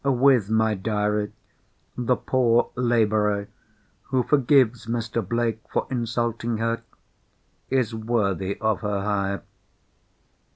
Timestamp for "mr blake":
4.87-5.59